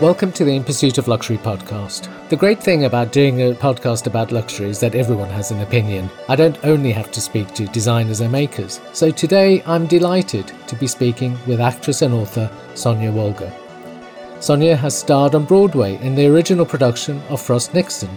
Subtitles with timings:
[0.00, 2.08] Welcome to the In Pursuit of Luxury podcast.
[2.30, 6.08] The great thing about doing a podcast about luxury is that everyone has an opinion.
[6.26, 8.80] I don't only have to speak to designers and makers.
[8.94, 13.52] So today I'm delighted to be speaking with actress and author Sonya Walger.
[14.42, 18.08] Sonya has starred on Broadway in the original production of Frost Nixon.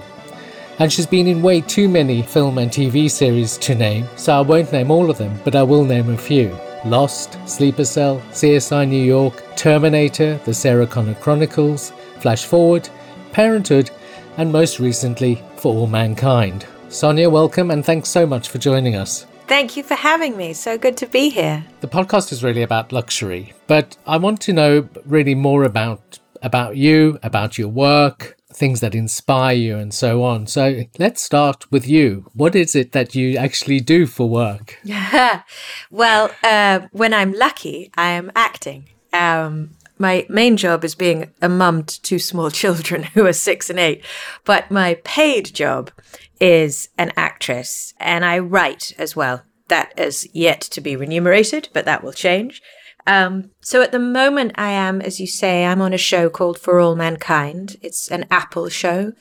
[0.79, 4.39] And she's been in way too many film and TV series to name, so I
[4.39, 6.57] won't name all of them, but I will name a few.
[6.85, 12.89] Lost, Sleeper Cell, CSI New York, Terminator, The Sarah Connor Chronicles, Flash Forward,
[13.31, 13.89] Parenthood,
[14.35, 16.65] and most recently, For All Mankind.
[16.89, 19.25] Sonya, welcome and thanks so much for joining us.
[19.47, 20.51] Thank you for having me.
[20.51, 21.63] So good to be here.
[21.79, 26.75] The podcast is really about luxury, but I want to know really more about about
[26.75, 30.47] you, about your work, things that inspire you, and so on.
[30.47, 32.29] So let's start with you.
[32.33, 34.79] What is it that you actually do for work?
[35.91, 38.89] well, uh, when I'm lucky, I am acting.
[39.11, 43.69] Um, my main job is being a mum to two small children who are six
[43.69, 44.03] and eight,
[44.43, 45.91] but my paid job
[46.39, 49.43] is an actress, and I write as well.
[49.69, 52.61] That is yet to be remunerated, but that will change.
[53.05, 56.59] Um, so at the moment, I am, as you say, I'm on a show called
[56.59, 57.77] For All Mankind.
[57.81, 59.13] It's an Apple show,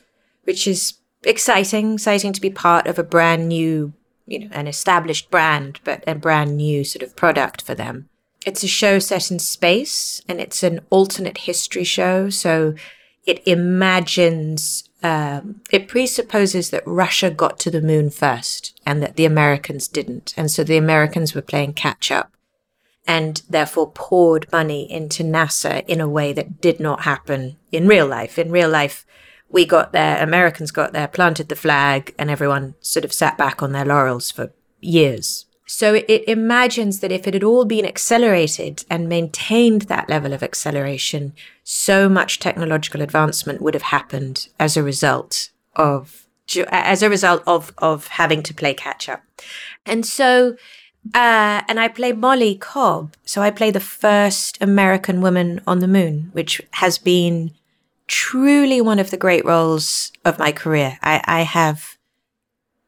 [0.45, 0.95] which is
[1.25, 3.93] exciting, exciting to be part of a brand new,
[4.27, 8.09] you know, an established brand, but a brand new sort of product for them.
[8.47, 12.29] It's a show set in space and it's an alternate history show.
[12.31, 12.75] So
[13.25, 19.25] it imagines, um, it presupposes that Russia got to the moon first and that the
[19.25, 20.35] Americans didn't.
[20.37, 22.33] And so the Americans were playing catch up
[23.06, 28.06] and therefore poured money into NASA in a way that did not happen in real
[28.06, 28.39] life.
[28.39, 29.05] In real life,
[29.48, 33.62] we got there, Americans got there, planted the flag, and everyone sort of sat back
[33.62, 35.47] on their laurels for years.
[35.67, 40.42] So it imagines that if it had all been accelerated and maintained that level of
[40.42, 41.33] acceleration,
[41.64, 46.27] so much technological advancement would have happened as a result of
[46.68, 49.23] as a result of of having to play catch up.
[49.86, 50.57] And so
[51.14, 53.14] uh, and I play Molly Cobb.
[53.24, 57.52] So I play the first American woman on the moon, which has been
[58.07, 60.98] truly one of the great roles of my career.
[61.02, 61.96] I, I have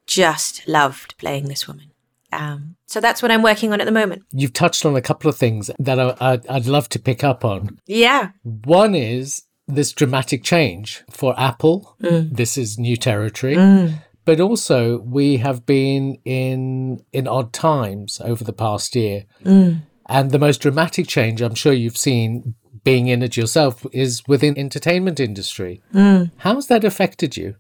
[0.07, 1.91] just loved playing this woman.
[2.33, 4.25] Um, so that's what I'm working on at the moment.
[4.33, 7.79] You've touched on a couple of things that I, would love to pick up on.
[7.87, 8.31] Yeah.
[8.43, 11.97] One is this dramatic change for Apple.
[12.03, 12.37] Mm.
[12.37, 13.57] This is new territory.
[13.57, 19.25] Mm but also we have been in in odd times over the past year.
[19.45, 19.83] Mm.
[20.07, 24.59] And the most dramatic change I'm sure you've seen being in it yourself is within
[24.59, 25.81] entertainment industry.
[25.95, 26.31] Mm.
[26.39, 27.57] How's that affected you?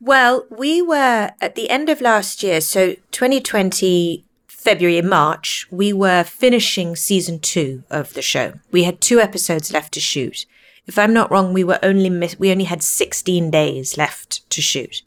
[0.00, 5.92] Well, we were at the end of last year, so 2020 February and March, we
[5.92, 8.52] were finishing season 2 of the show.
[8.70, 10.46] We had two episodes left to shoot.
[10.86, 14.62] If I'm not wrong, we were only miss- we only had 16 days left to
[14.62, 15.02] shoot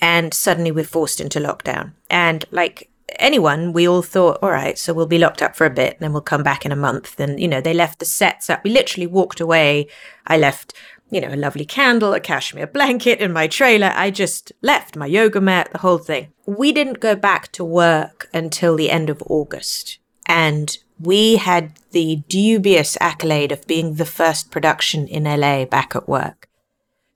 [0.00, 1.92] and suddenly we're forced into lockdown.
[2.10, 5.70] And like anyone, we all thought, all right, so we'll be locked up for a
[5.70, 7.18] bit and then we'll come back in a month.
[7.18, 8.62] And, you know, they left the sets up.
[8.64, 9.88] We literally walked away.
[10.26, 10.74] I left,
[11.10, 13.92] you know, a lovely candle, a cashmere blanket in my trailer.
[13.94, 16.32] I just left my yoga mat, the whole thing.
[16.46, 19.98] We didn't go back to work until the end of August.
[20.26, 26.08] And we had the dubious accolade of being the first production in LA back at
[26.08, 26.47] work.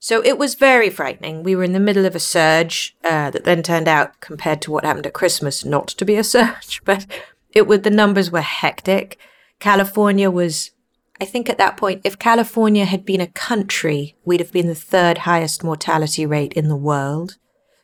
[0.02, 1.44] So it was very frightening.
[1.44, 4.72] We were in the middle of a surge uh, that then turned out, compared to
[4.72, 6.82] what happened at Christmas, not to be a surge.
[6.84, 7.06] But
[7.52, 9.16] it was the numbers were hectic.
[9.60, 10.72] California was,
[11.20, 14.74] I think, at that point, if California had been a country, we'd have been the
[14.74, 17.36] third highest mortality rate in the world.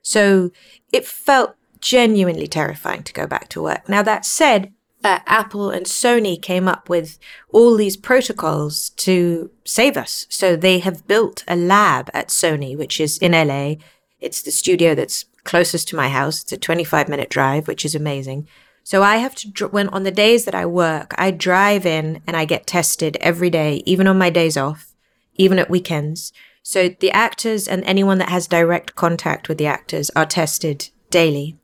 [0.02, 0.50] So
[0.92, 3.88] it felt genuinely terrifying to go back to work.
[3.88, 4.72] Now that said,
[5.04, 7.18] uh, Apple and Sony came up with
[7.50, 10.26] all these protocols to save us.
[10.28, 13.76] So they have built a lab at Sony, which is in LA.
[14.20, 16.42] It's the studio that's closest to my house.
[16.42, 18.48] It's a 25 minute drive, which is amazing.
[18.82, 22.36] So I have to, when on the days that I work, I drive in and
[22.36, 24.94] I get tested every day, even on my days off,
[25.34, 26.32] even at weekends.
[26.62, 31.57] So the actors and anyone that has direct contact with the actors are tested daily.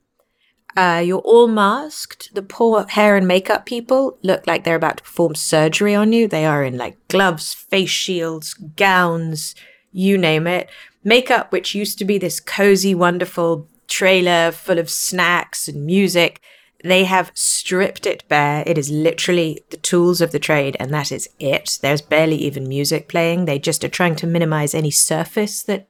[0.77, 2.35] Uh, you're all masked.
[2.35, 6.27] The poor hair and makeup people look like they're about to perform surgery on you.
[6.27, 9.55] They are in like gloves, face shields, gowns,
[9.93, 10.69] you name it.
[11.05, 16.41] Makeup, which used to be this cozy, wonderful trailer full of snacks and music,
[16.83, 18.63] they have stripped it bare.
[18.67, 21.79] It is literally the tools of the trade, and that is it.
[21.81, 23.45] There's barely even music playing.
[23.45, 25.89] They just are trying to minimize any surface that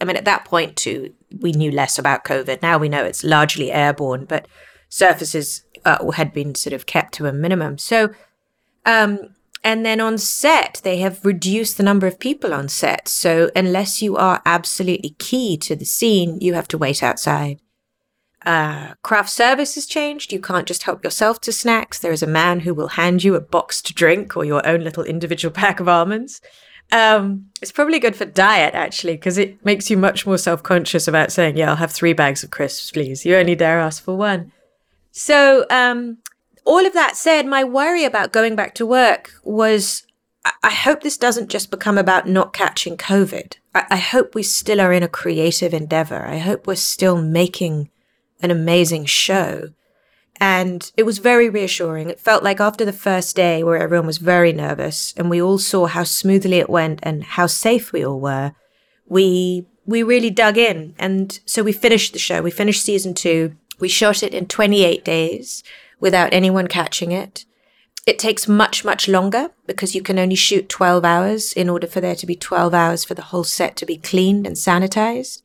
[0.00, 2.62] I mean, at that point, too, we knew less about COVID.
[2.62, 4.48] Now we know it's largely airborne, but
[4.88, 7.78] surfaces uh, had been sort of kept to a minimum.
[7.78, 8.10] So
[8.86, 9.34] um,
[9.64, 13.08] And then on set, they have reduced the number of people on set.
[13.08, 17.60] So unless you are absolutely key to the scene, you have to wait outside.
[18.46, 20.32] Uh, craft service has changed.
[20.32, 21.98] You can't just help yourself to snacks.
[21.98, 25.04] There is a man who will hand you a boxed drink or your own little
[25.04, 26.40] individual pack of almonds.
[26.90, 31.06] Um, it's probably good for diet actually, because it makes you much more self conscious
[31.06, 34.16] about saying, "Yeah, I'll have three bags of crisps, please." You only dare ask for
[34.16, 34.52] one.
[35.12, 36.18] So, um,
[36.64, 40.04] all of that said, my worry about going back to work was
[40.62, 43.54] I hope this doesn't just become about not catching COVID.
[43.74, 46.24] I, I hope we still are in a creative endeavor.
[46.24, 47.90] I hope we're still making
[48.40, 49.70] an amazing show.
[50.40, 52.10] And it was very reassuring.
[52.10, 55.58] It felt like after the first day where everyone was very nervous and we all
[55.58, 58.52] saw how smoothly it went and how safe we all were,
[59.06, 60.94] we we really dug in.
[60.98, 62.42] And so we finished the show.
[62.42, 63.56] We finished season two.
[63.80, 65.64] We shot it in 28 days
[65.98, 67.46] without anyone catching it.
[68.06, 72.00] It takes much, much longer because you can only shoot 12 hours in order for
[72.00, 75.42] there to be 12 hours for the whole set to be cleaned and sanitized.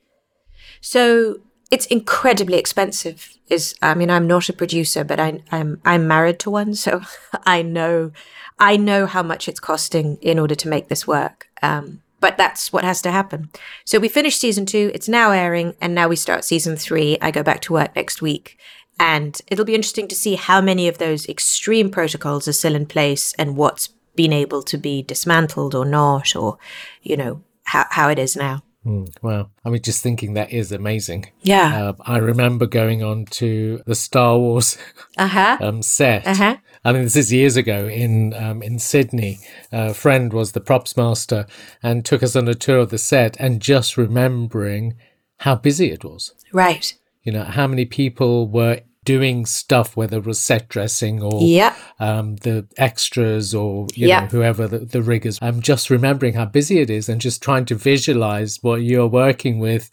[0.82, 1.38] So
[1.72, 3.30] it's incredibly expensive.
[3.54, 7.02] Is I mean, I'm not a producer, but I, I'm I'm married to one, so
[7.46, 8.12] I know
[8.60, 11.48] I know how much it's costing in order to make this work.
[11.62, 13.50] Um, but that's what has to happen.
[13.84, 14.92] So we finished season two.
[14.94, 17.18] It's now airing, and now we start season three.
[17.22, 18.58] I go back to work next week,
[19.00, 22.86] and it'll be interesting to see how many of those extreme protocols are still in
[22.86, 26.58] place, and what's been able to be dismantled or not, or
[27.02, 28.64] you know how how it is now.
[28.86, 29.50] Mm, wow.
[29.64, 31.32] I mean, just thinking that is amazing.
[31.42, 31.90] Yeah.
[31.90, 34.78] Uh, I remember going on to the Star Wars
[35.18, 35.58] uh-huh.
[35.62, 36.28] um, set.
[36.28, 36.58] Uh-huh.
[36.84, 39.40] I mean, this is years ago in um, in Sydney.
[39.72, 41.48] A friend was the props master
[41.82, 44.98] and took us on a tour of the set, and just remembering
[45.38, 46.34] how busy it was.
[46.52, 46.94] Right.
[47.24, 51.76] You know, how many people were doing stuff, whether it was set dressing or yeah.
[52.00, 54.22] um, the extras or you Yeah.
[54.22, 55.40] know whoever the, the riggers.
[55.42, 59.60] I'm just remembering how busy it is and just trying to visualize what you're working
[59.60, 59.90] with,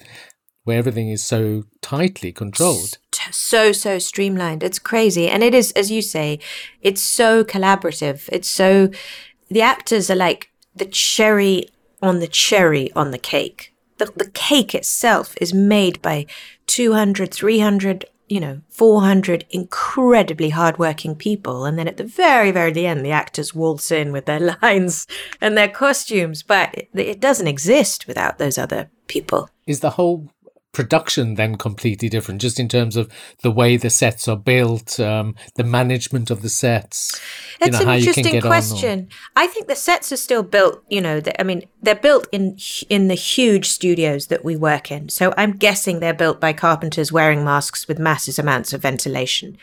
[0.64, 2.98] where everything is so tightly controlled.
[3.32, 6.38] so so streamlined it's crazy and it is as you say
[6.80, 8.88] it's so collaborative it's so
[9.50, 11.68] the actors are like the cherry
[12.00, 16.24] on the cherry on the cake the, the cake itself is made by
[16.66, 23.04] 200 300 you know 400 incredibly hardworking people and then at the very very end
[23.04, 25.06] the actors waltz in with their lines
[25.40, 29.50] and their costumes but it, it doesn't exist without those other people.
[29.66, 30.30] Is the whole
[30.72, 33.10] production then completely different, just in terms of
[33.42, 37.20] the way the sets are built, um, the management of the sets?
[37.60, 39.08] you That's know, how an you can interesting get on or- question.
[39.36, 40.82] I think the sets are still built.
[40.88, 42.56] You know, I mean, they're built in
[42.88, 45.08] in the huge studios that we work in.
[45.08, 49.56] So I'm guessing they're built by carpenters wearing masks with massive amounts of ventilation.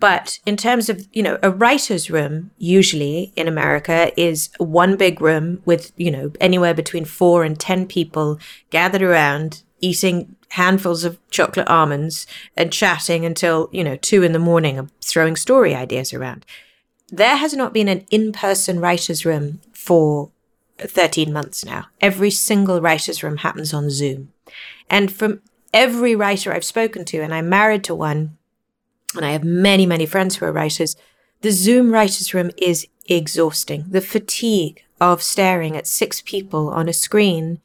[0.00, 5.20] But in terms of, you know, a writer's room, usually in America, is one big
[5.20, 8.38] room with, you know, anywhere between four and 10 people
[8.70, 12.26] gathered around eating handfuls of chocolate almonds
[12.56, 16.46] and chatting until, you know, two in the morning and throwing story ideas around.
[17.08, 20.30] There has not been an in person writer's room for
[20.78, 21.86] 13 months now.
[22.00, 24.32] Every single writer's room happens on Zoom.
[24.88, 25.42] And from
[25.72, 28.38] every writer I've spoken to, and I'm married to one,
[29.14, 30.96] and I have many, many friends who are writers,
[31.42, 33.84] the Zoom writer's room is exhausting.
[33.88, 37.60] The fatigue of staring at six people on a screen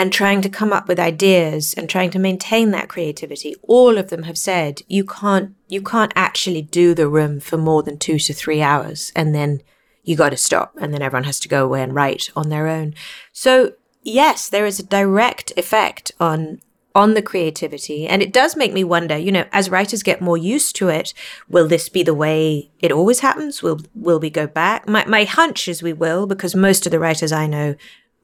[0.00, 4.08] and trying to come up with ideas and trying to maintain that creativity all of
[4.08, 8.18] them have said you can't you can't actually do the room for more than 2
[8.18, 9.60] to 3 hours and then
[10.02, 12.66] you got to stop and then everyone has to go away and write on their
[12.66, 12.94] own.
[13.34, 16.60] So yes there is a direct effect on
[16.94, 20.38] on the creativity and it does make me wonder you know as writers get more
[20.38, 21.12] used to it
[21.46, 23.62] will this be the way it always happens?
[23.62, 24.88] Will will we go back?
[24.88, 27.74] My my hunch is we will because most of the writers i know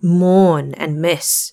[0.00, 1.52] mourn and miss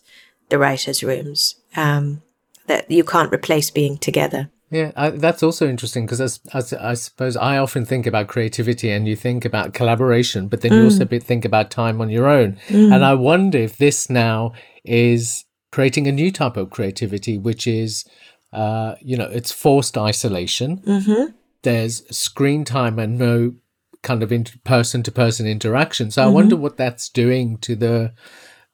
[0.53, 1.55] the writers' rooms.
[1.75, 2.21] Um,
[2.67, 4.49] that you can't replace being together.
[4.69, 8.89] Yeah, I, that's also interesting because as, as I suppose I often think about creativity
[8.89, 12.57] and you think about collaboration, but then you also think about time on your own.
[12.69, 18.05] And I wonder if this now is creating a new type of creativity, which is,
[18.51, 20.77] uh, you know, it's forced isolation.
[20.77, 21.35] Mm-hmm.
[21.61, 23.53] There's screen time and no
[24.01, 24.31] kind of
[24.63, 26.11] person to person interaction.
[26.11, 28.13] So I wonder what that's doing to the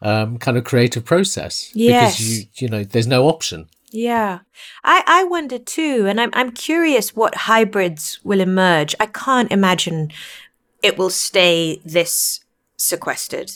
[0.02, 2.18] um, kind of creative process Yes.
[2.18, 3.68] because you you know there's no option.
[3.92, 4.40] Yeah,
[4.84, 8.96] I I wonder too, and I'm I'm curious what hybrids will emerge.
[9.00, 10.12] I can't imagine
[10.84, 12.42] it will stay this
[12.78, 13.52] sequestered,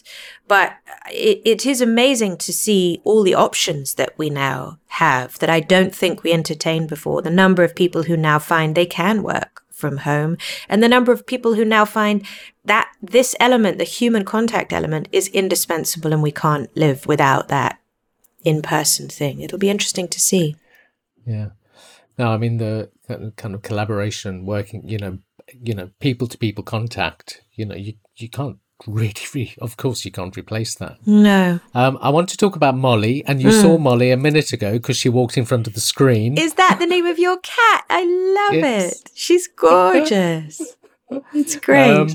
[0.47, 0.73] but
[1.09, 5.59] it, it is amazing to see all the options that we now have that I
[5.62, 7.21] don't think we entertained before.
[7.21, 10.38] The number of people who now find they can work from home
[10.70, 12.24] and the number of people who now find
[12.63, 17.80] that this element, the human contact element, is indispensable and we can't live without that
[18.44, 19.42] in person thing.
[19.42, 20.56] It'll be interesting to see.
[21.25, 21.50] Yeah.
[22.18, 22.92] No, I mean the
[23.36, 25.18] kind of collaboration, working, you know,
[25.62, 27.42] you know, people to people contact.
[27.53, 30.98] You know, you you can't really, really, of course, you can't replace that.
[31.06, 31.60] No.
[31.74, 33.62] Um, I want to talk about Molly, and you mm.
[33.62, 36.38] saw Molly a minute ago because she walked in front of the screen.
[36.38, 37.86] Is that the name of your cat?
[37.89, 38.03] I
[38.51, 39.12] love it.
[39.13, 40.62] She's gorgeous.
[41.34, 41.92] it's great.
[41.92, 42.10] Um,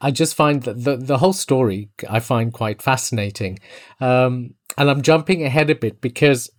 [0.00, 3.58] I just find that the, the whole story I find quite fascinating.
[4.00, 6.50] Um, and I'm jumping ahead a bit because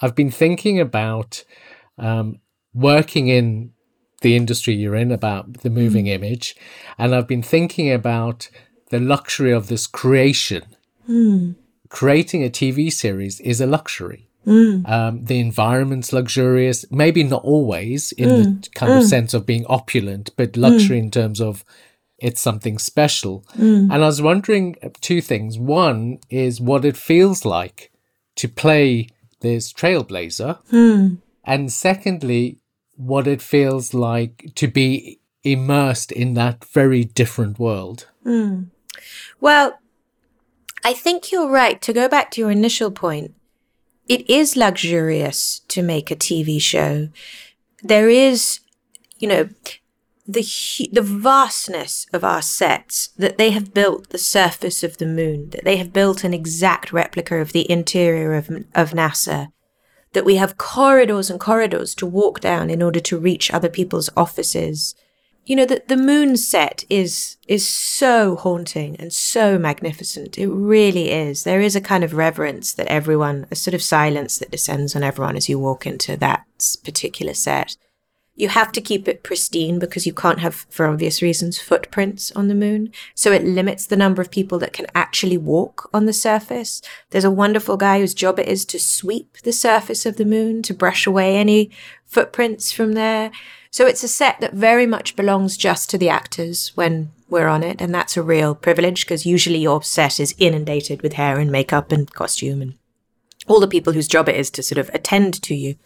[0.00, 1.44] I've been thinking about
[1.98, 2.40] um,
[2.72, 3.72] working in
[4.24, 6.14] the industry you're in, about the moving mm.
[6.16, 6.56] image.
[6.98, 8.48] And I've been thinking about
[8.88, 10.64] the luxury of this creation.
[11.08, 11.54] Mm.
[11.90, 14.30] Creating a TV series is a luxury.
[14.46, 14.88] Mm.
[14.88, 18.58] Um, the environment's luxurious, maybe not always in the hmm.
[18.74, 19.08] kind of hmm.
[19.08, 21.64] sense of being opulent, but luxury in terms of
[22.18, 23.44] it's something special.
[23.90, 25.58] And I was wondering two things.
[25.58, 27.90] One is what it feels like
[28.36, 29.08] to play
[29.40, 30.58] this trailblazer.
[31.44, 32.58] And secondly,
[32.96, 38.08] what it feels like to be immersed in that very different world.
[38.24, 38.70] Mm.
[39.40, 39.78] Well,
[40.84, 41.80] I think you're right.
[41.82, 43.34] To go back to your initial point,
[44.08, 47.08] it is luxurious to make a TV show.
[47.82, 48.60] There is,
[49.18, 49.48] you know,
[50.26, 50.42] the
[50.92, 55.64] the vastness of our sets that they have built the surface of the moon, that
[55.64, 59.48] they have built an exact replica of the interior of of NASA,
[60.14, 64.10] that we have corridors and corridors to walk down in order to reach other people's
[64.16, 64.94] offices.
[65.44, 70.38] You know, that the moon set is, is so haunting and so magnificent.
[70.38, 71.44] It really is.
[71.44, 75.02] There is a kind of reverence that everyone, a sort of silence that descends on
[75.02, 76.44] everyone as you walk into that
[76.82, 77.76] particular set.
[78.36, 82.48] You have to keep it pristine because you can't have, for obvious reasons, footprints on
[82.48, 82.90] the moon.
[83.14, 86.82] So it limits the number of people that can actually walk on the surface.
[87.10, 90.62] There's a wonderful guy whose job it is to sweep the surface of the moon,
[90.62, 91.70] to brush away any
[92.06, 93.30] footprints from there.
[93.70, 97.62] So it's a set that very much belongs just to the actors when we're on
[97.62, 97.80] it.
[97.80, 101.92] And that's a real privilege because usually your set is inundated with hair and makeup
[101.92, 102.74] and costume and
[103.46, 105.76] all the people whose job it is to sort of attend to you.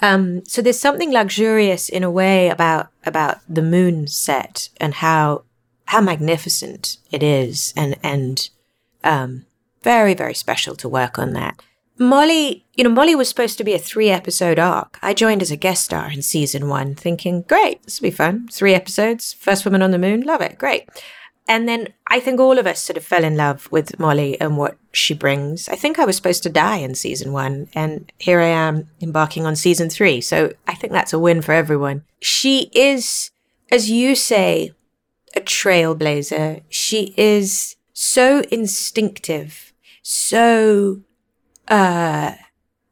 [0.00, 5.44] Um, so there's something luxurious in a way about about the moon set and how
[5.86, 8.50] how magnificent it is, and and
[9.04, 9.46] um,
[9.82, 11.62] very very special to work on that.
[11.98, 14.98] Molly, you know, Molly was supposed to be a three episode arc.
[15.02, 18.48] I joined as a guest star in season one, thinking, great, this will be fun.
[18.50, 20.88] Three episodes, first woman on the moon, love it, great.
[21.48, 24.56] And then I think all of us sort of fell in love with Molly and
[24.56, 25.68] what she brings.
[25.68, 29.44] I think I was supposed to die in season one, and here I am embarking
[29.44, 30.20] on season three.
[30.20, 32.04] So I think that's a win for everyone.
[32.20, 33.30] She is,
[33.70, 34.72] as you say,
[35.34, 36.62] a trailblazer.
[36.68, 39.72] She is so instinctive,
[40.02, 41.02] so
[41.68, 42.34] uh,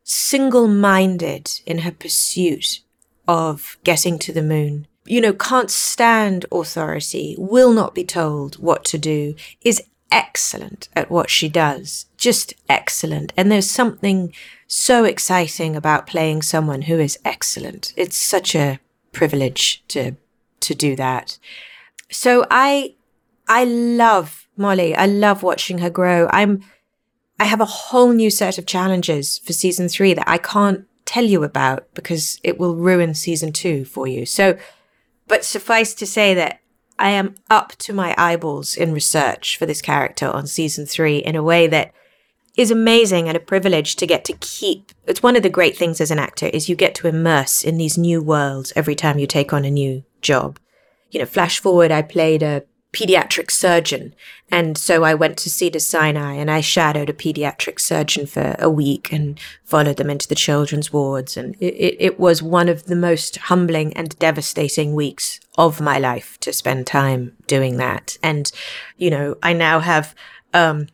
[0.03, 2.81] single minded in her pursuit
[3.29, 8.85] of getting to the moon you know, can't stand authority, will not be told what
[8.85, 12.07] to do, is excellent at what she does.
[12.17, 13.33] Just excellent.
[13.37, 14.33] And there's something
[14.69, 17.93] so exciting about playing someone who is excellent.
[17.97, 18.79] It's such a
[19.11, 20.13] privilege to
[20.61, 21.39] to do that.
[22.11, 22.95] So I
[23.49, 24.95] I love Molly.
[24.95, 26.29] I love watching her grow.
[26.33, 26.63] I'm
[27.41, 31.25] I have a whole new set of challenges for season 3 that I can't tell
[31.25, 34.25] you about because it will ruin season 2 for you.
[34.25, 34.57] So
[35.31, 36.61] but suffice to say that
[36.99, 41.37] I am up to my eyeballs in research for this character on season three in
[41.37, 41.93] a way that
[42.57, 44.91] is amazing and a privilege to get to keep.
[45.07, 47.77] It's one of the great things as an actor is you get to immerse in
[47.77, 50.59] these new worlds every time you take on a new job.
[51.13, 54.15] You know, flash forward, I played a pediatric surgeon.
[54.51, 58.69] And so I went to Cedars Sinai and I shadowed a pediatric surgeon for a
[58.69, 61.37] week and followed them into the children's wards.
[61.37, 66.39] And it, it, was one of the most humbling and devastating weeks of my life
[66.41, 68.19] to spend time doing that.
[68.23, 68.51] And,
[68.97, 70.15] you know, I now have,
[70.53, 70.89] um,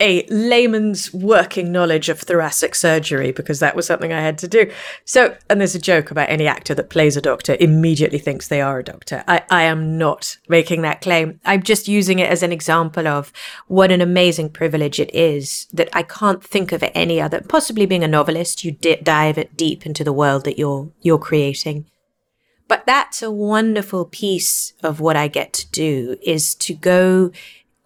[0.00, 4.70] a layman's working knowledge of thoracic surgery because that was something I had to do.
[5.04, 8.62] So, and there's a joke about any actor that plays a doctor immediately thinks they
[8.62, 9.22] are a doctor.
[9.28, 11.38] I, I am not making that claim.
[11.44, 13.32] I'm just using it as an example of
[13.66, 17.40] what an amazing privilege it is that I can't think of any other.
[17.42, 21.18] Possibly being a novelist, you d- dive it deep into the world that you're you're
[21.18, 21.86] creating.
[22.70, 27.32] But that's a wonderful piece of what I get to do is to go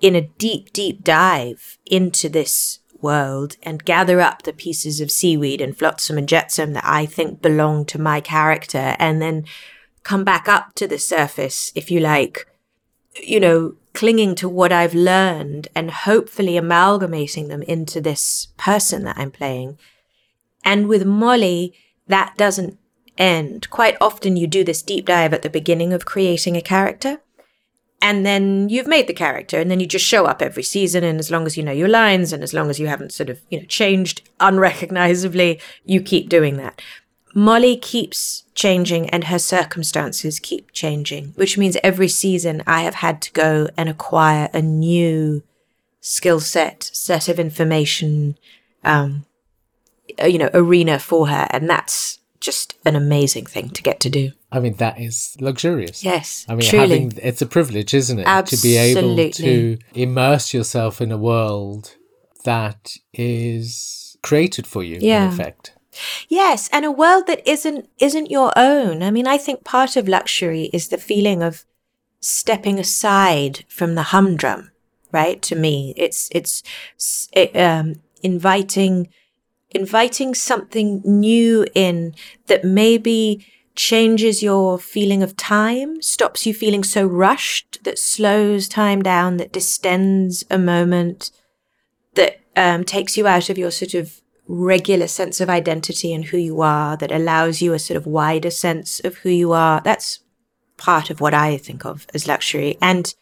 [0.05, 5.63] in a deep, deep dive into this world and gather up the pieces of seaweed
[5.63, 9.47] and flotsam and jetsam that I think belong to my character and then
[10.03, 12.47] come back up to the surface, if you like,
[13.23, 19.17] you know, clinging to what I've learned and hopefully amalgamating them into this person that
[19.17, 19.79] I'm playing.
[20.67, 21.73] And with Molly,
[22.09, 22.79] that doesn't
[23.17, 23.71] end.
[23.71, 27.23] Quite often you do this deep dive at the beginning of creating a character.
[28.05, 31.05] And then you've made the character, and then you just show up every season.
[31.05, 33.31] And as long as you know your lines, and as long as you haven't sort
[33.31, 36.83] of, you know, changed unrecognizably, you keep doing that.
[37.35, 43.23] Molly keeps changing and her circumstances keep changing, which means every season I have had
[43.23, 45.43] to go and acquire a new
[46.01, 48.37] skill set, set of information,
[48.85, 49.25] um,
[50.23, 51.47] you know, arena for her.
[51.49, 54.33] And that's just an amazing thing to get to do.
[54.53, 56.05] I mean, that is luxurious.
[56.05, 56.45] Yes.
[56.49, 56.89] I mean, truly.
[56.89, 58.27] having it's a privilege, isn't it?
[58.27, 59.31] Absolutely.
[59.33, 61.97] To be able to immerse yourself in a world
[62.45, 65.27] that is created for you, Yeah.
[65.27, 65.73] in effect.
[66.29, 69.03] Yes, and a world that isn't isn't your own.
[69.03, 71.65] I mean, I think part of luxury is the feeling of
[72.21, 74.73] stepping aside from the humdrum,
[75.13, 75.41] right?
[75.43, 76.63] To me, it's it's
[77.33, 79.09] it, um, inviting
[79.75, 82.15] inviting something new in
[82.47, 89.03] that maybe changes your feeling of time, stops you feeling so rushed, that slows time
[89.03, 91.31] down, that distends a moment,
[92.15, 96.39] that um, takes you out of your sort of regular sense of identity and who
[96.39, 99.81] you are, that allows you a sort of wider sense of who you are.
[99.83, 100.21] That's
[100.77, 102.79] part of what I think of as luxury.
[102.81, 103.13] And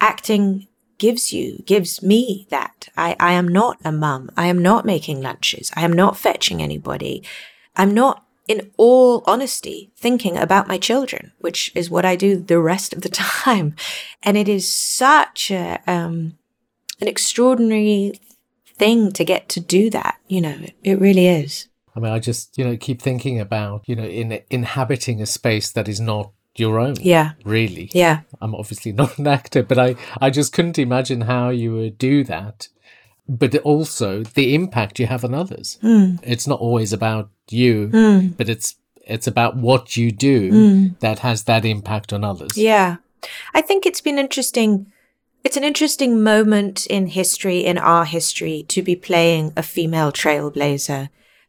[0.00, 0.66] acting
[1.02, 2.88] gives you, gives me that.
[2.96, 4.30] I, I am not a mum.
[4.36, 5.72] I am not making lunches.
[5.74, 7.24] I am not fetching anybody.
[7.74, 12.60] I'm not, in all honesty, thinking about my children, which is what I do the
[12.60, 13.08] rest of the
[13.44, 13.74] time.
[14.22, 16.38] And it is such a, um,
[17.00, 18.20] an extraordinary
[18.76, 20.20] thing to get to do that.
[20.28, 21.66] You know, it, it really is.
[21.96, 25.70] I mean, I just you know keep thinking about you know in inhabiting a space
[25.72, 26.94] that is not your own.
[27.00, 27.32] Yeah.
[27.44, 27.90] Really.
[27.94, 28.20] Yeah.
[28.40, 32.24] I'm obviously not an actor, but I I just couldn't imagine how you would do
[32.24, 32.68] that.
[33.28, 35.78] But also the impact you have on others.
[35.82, 36.18] Mm.
[36.22, 38.36] It's not always about you, Mm.
[38.36, 42.56] but it's it's about what you do that has that impact on others.
[42.56, 42.96] Yeah.
[43.54, 44.86] I think it's been interesting.
[45.44, 51.08] It's an interesting moment in history, in our history, to be playing a female trailblazer.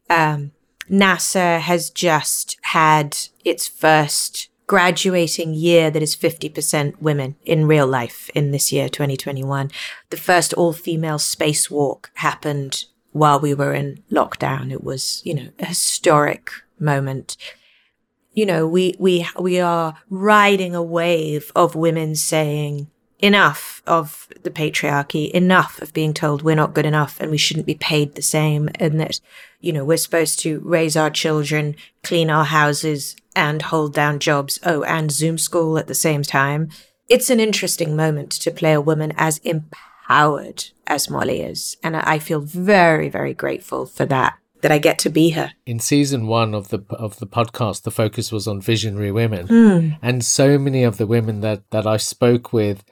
[0.09, 0.51] Um,
[0.89, 8.27] NASA has just had its first graduating year that is 50% women in real life
[8.33, 9.69] in this year, 2021.
[10.09, 14.71] The first all female spacewalk happened while we were in lockdown.
[14.71, 17.37] It was, you know, a historic moment
[18.35, 22.89] you know, we, we, we are riding a wave of women saying
[23.23, 27.65] enough of the patriarchy, enough of being told we're not good enough and we shouldn't
[27.65, 29.21] be paid the same and that,
[29.61, 34.59] you know, we're supposed to raise our children, clean our houses and hold down jobs.
[34.65, 36.69] Oh, and Zoom school at the same time.
[37.07, 41.77] It's an interesting moment to play a woman as empowered as Molly is.
[41.81, 45.53] And I feel very, very grateful for that, that I get to be her.
[45.65, 49.89] in season one of the of the podcast, the focus was on visionary women, hmm.
[50.01, 52.83] and so many of the women that that I spoke with,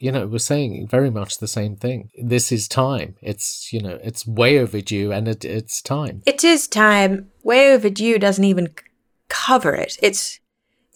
[0.00, 2.10] you know, were saying very much the same thing.
[2.20, 3.16] This is time.
[3.20, 6.22] It's you know, it's way overdue, and it, it's time.
[6.26, 7.30] It is time.
[7.44, 8.74] Way overdue doesn't even
[9.28, 9.98] cover it.
[10.02, 10.40] It's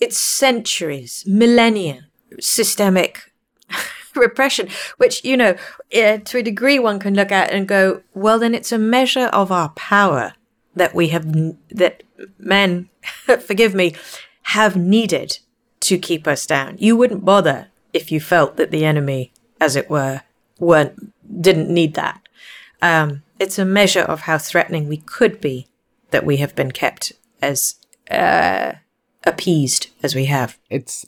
[0.01, 2.09] it's centuries, millennia,
[2.41, 3.31] systemic
[4.17, 5.55] repression, which you know,
[5.93, 9.27] eh, to a degree, one can look at and go, well, then it's a measure
[9.27, 10.33] of our power
[10.75, 11.31] that we have
[11.71, 12.03] that
[12.39, 12.89] men,
[13.47, 13.95] forgive me,
[14.45, 15.39] have needed
[15.81, 16.77] to keep us down.
[16.79, 20.21] You wouldn't bother if you felt that the enemy, as it were,
[20.59, 22.21] weren't didn't need that.
[22.83, 25.69] Um, it's a measure of how threatening we could be
[26.11, 27.77] that we have been kept as
[28.11, 28.73] uh,
[29.25, 30.59] appeased as we have.
[30.69, 31.07] It's,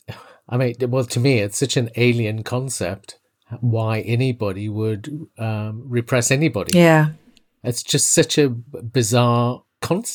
[0.49, 3.19] I mean, well, to me, it's such an alien concept.
[3.61, 6.77] Why anybody would um, repress anybody?
[6.77, 7.11] Yeah.
[7.63, 9.63] It's just such a bizarre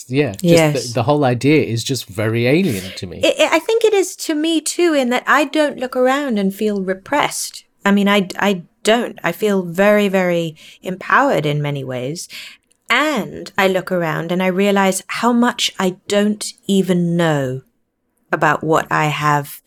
[0.10, 0.88] Yeah, just Yes.
[0.88, 3.21] the, the whole idea is just very alien to me.
[3.23, 6.39] I I- I think it is to me too, in that I don't look around
[6.39, 7.63] and feel repressed.
[7.86, 9.17] I mean, I, I don't.
[9.23, 12.27] I feel very, very empowered in many ways.
[12.89, 17.62] And I look around and I realize how much I don't even know
[18.31, 19.62] about what I have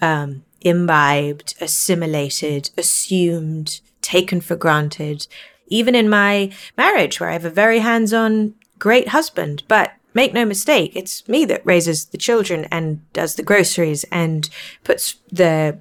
[0.00, 5.26] um, imbibed, assimilated, assumed, taken for granted.
[5.68, 10.32] Even in my marriage, where I have a very hands on, great husband, but make
[10.32, 14.48] no mistake, it's me that raises the children and does the groceries and
[14.84, 15.78] puts the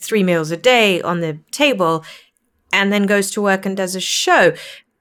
[0.00, 2.04] three meals a day on the table
[2.72, 4.52] and then goes to work and does a show.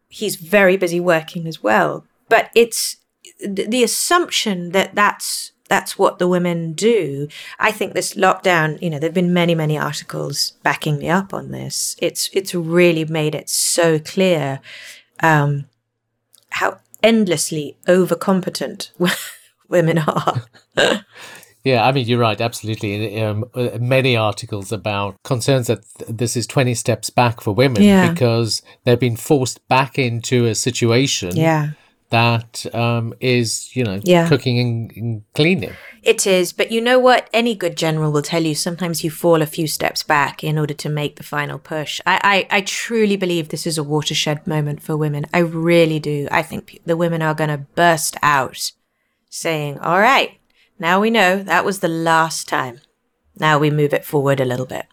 [0.10, 2.06] He's very busy working as well.
[2.30, 2.98] But it's
[3.40, 7.28] the assumption that that's that's what the women do.
[7.58, 11.52] I think this lockdown, you know, there've been many, many articles backing me up on
[11.52, 11.96] this.
[12.00, 14.60] It's it's really made it so clear
[15.22, 15.66] um,
[16.50, 18.92] how endlessly overcompetent
[19.70, 20.44] women are.
[21.66, 23.22] Yeah, I mean, you're right, absolutely.
[23.22, 27.82] Um, uh, many articles about concerns that th- this is 20 steps back for women
[27.82, 28.12] Yeah.
[28.12, 31.70] because they've been forced back into a situation yeah.
[32.14, 34.28] That um, is, you know, Yeah.
[34.30, 35.74] cooking and, and cleaning.
[36.04, 37.30] It is, but you know what?
[37.34, 40.74] Any good general will tell you sometimes you fall a few steps back in order
[40.76, 42.00] to make the final push.
[42.06, 45.26] I, I, I truly believe this is a watershed moment for women.
[45.34, 46.28] I really do.
[46.32, 48.72] I think the women are going to burst out
[49.30, 50.38] saying, all right,
[50.78, 52.82] now we know that was the last time.
[53.40, 54.86] Now we move it forward a little bit.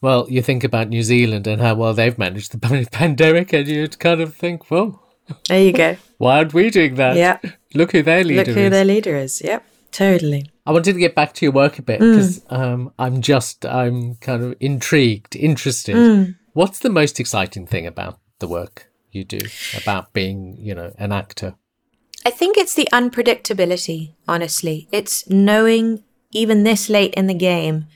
[0.00, 3.98] Well, you think about New Zealand and how well they've managed the pandemic, and you'd
[3.98, 5.02] kind of think, well,
[5.48, 5.96] There you go.
[6.18, 7.16] why aren't we doing that?
[7.16, 7.38] Yeah.
[7.74, 8.48] Look who their leader is.
[8.48, 8.70] Look who is.
[8.70, 9.40] their leader is.
[9.42, 10.50] Yep, totally.
[10.66, 12.12] I wanted to get back to your work a bit Mm.
[12.12, 15.96] because um, I'm just, I'm kind of intrigued, interested.
[15.96, 16.36] Mm.
[16.52, 19.38] What's the most exciting thing about the work you do,
[19.76, 21.54] about being, you know, an actor?
[22.26, 24.88] I think it's the unpredictability, honestly.
[24.92, 27.86] It's knowing, even this late in the game,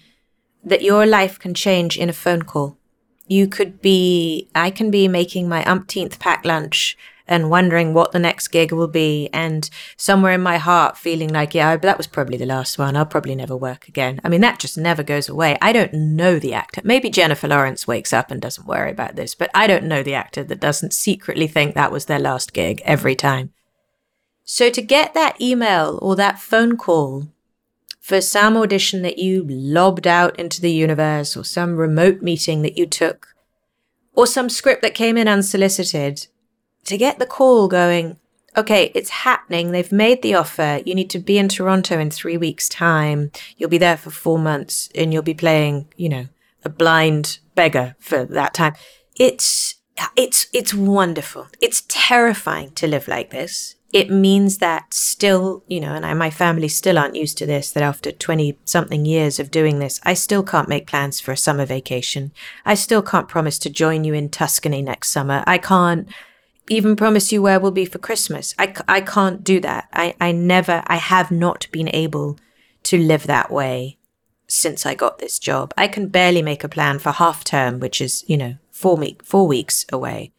[0.64, 2.78] that your life can change in a phone call.
[3.26, 8.18] You could be, I can be making my umpteenth pack lunch and wondering what the
[8.18, 12.06] next gig will be, and somewhere in my heart feeling like, yeah, but that was
[12.06, 12.96] probably the last one.
[12.96, 14.20] I'll probably never work again.
[14.24, 15.56] I mean, that just never goes away.
[15.62, 16.80] I don't know the actor.
[16.84, 20.14] Maybe Jennifer Lawrence wakes up and doesn't worry about this, but I don't know the
[20.14, 23.52] actor that doesn't secretly think that was their last gig every time.
[24.44, 27.28] So to get that email or that phone call
[28.00, 32.76] for some audition that you lobbed out into the universe or some remote meeting that
[32.76, 33.28] you took
[34.14, 36.26] or some script that came in unsolicited,
[36.84, 38.18] to get the call going,
[38.56, 39.72] okay, it's happening.
[39.72, 40.80] They've made the offer.
[40.84, 43.30] You need to be in Toronto in three weeks' time.
[43.56, 46.26] You'll be there for four months and you'll be playing, you know,
[46.64, 48.74] a blind beggar for that time.
[49.18, 49.76] It's,
[50.16, 51.48] it's, it's wonderful.
[51.60, 53.76] It's terrifying to live like this.
[53.92, 57.72] It means that still, you know, and I, my family still aren't used to this,
[57.72, 61.36] that after 20 something years of doing this, I still can't make plans for a
[61.36, 62.32] summer vacation.
[62.64, 65.44] I still can't promise to join you in Tuscany next summer.
[65.46, 66.08] I can't
[66.68, 68.54] even promise you where we'll be for Christmas.
[68.58, 69.88] I, I can't do that.
[69.92, 72.38] I, I never, I have not been able
[72.84, 73.98] to live that way
[74.46, 75.72] since I got this job.
[75.76, 79.24] I can barely make a plan for half term, which is, you know, four week,
[79.24, 80.32] four weeks away.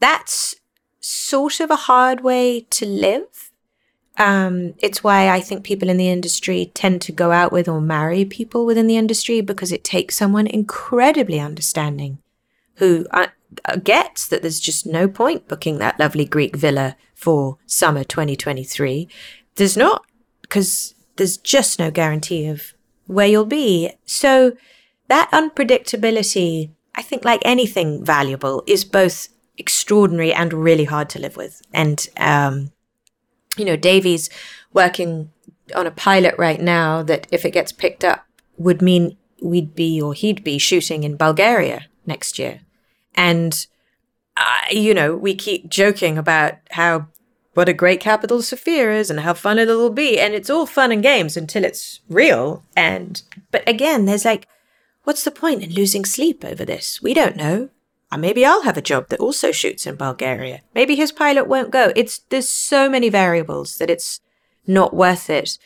[0.00, 0.56] That's
[1.00, 3.52] sort of a hard way to live.
[4.18, 7.80] Um, it's why I think people in the industry tend to go out with or
[7.80, 12.18] marry people within the industry because it takes someone incredibly understanding
[12.76, 13.28] who uh,
[13.82, 19.08] gets that there's just no point booking that lovely Greek villa for summer 2023.
[19.54, 20.04] There's not,
[20.42, 22.74] because there's just no guarantee of
[23.06, 23.92] where you'll be.
[24.04, 24.56] So
[25.08, 31.36] that unpredictability, I think, like anything valuable, is both extraordinary and really hard to live
[31.36, 31.62] with.
[31.72, 32.72] And, um,
[33.56, 34.28] you know, Davy's
[34.72, 35.30] working
[35.74, 38.26] on a pilot right now that, if it gets picked up,
[38.58, 42.60] would mean we'd be or he'd be shooting in Bulgaria next year.
[43.16, 43.66] And,
[44.36, 47.08] uh, you know, we keep joking about how
[47.54, 50.20] what a great capital Sofia is and how fun it'll be.
[50.20, 52.62] And it's all fun and games until it's real.
[52.76, 54.46] And, but again, there's like,
[55.04, 57.00] what's the point in losing sleep over this?
[57.00, 57.70] We don't know.
[58.12, 60.60] Uh, maybe I'll have a job that also shoots in Bulgaria.
[60.74, 61.92] Maybe his pilot won't go.
[61.96, 64.20] It's, there's so many variables that it's
[64.66, 65.58] not worth it.